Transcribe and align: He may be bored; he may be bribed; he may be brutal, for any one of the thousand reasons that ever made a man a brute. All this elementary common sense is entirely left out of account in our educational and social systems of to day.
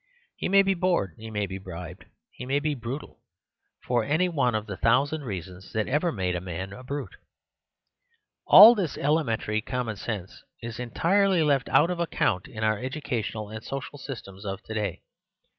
He 0.35 0.49
may 0.49 0.63
be 0.63 0.73
bored; 0.73 1.13
he 1.19 1.29
may 1.29 1.45
be 1.45 1.59
bribed; 1.59 2.05
he 2.31 2.43
may 2.47 2.57
be 2.59 2.73
brutal, 2.73 3.19
for 3.83 4.03
any 4.03 4.29
one 4.29 4.55
of 4.55 4.65
the 4.65 4.75
thousand 4.75 5.25
reasons 5.25 5.71
that 5.73 5.87
ever 5.87 6.11
made 6.11 6.35
a 6.35 6.41
man 6.41 6.73
a 6.73 6.83
brute. 6.83 7.17
All 8.47 8.73
this 8.73 8.97
elementary 8.97 9.61
common 9.61 9.97
sense 9.97 10.41
is 10.59 10.79
entirely 10.79 11.43
left 11.43 11.69
out 11.69 11.91
of 11.91 11.99
account 11.99 12.47
in 12.47 12.63
our 12.63 12.79
educational 12.79 13.49
and 13.49 13.63
social 13.63 13.99
systems 13.99 14.43
of 14.43 14.63
to 14.63 14.73
day. 14.73 15.03